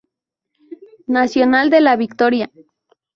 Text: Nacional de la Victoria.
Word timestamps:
Nacional 1.05 1.69
de 1.69 1.79
la 1.79 1.95
Victoria. 1.95 2.49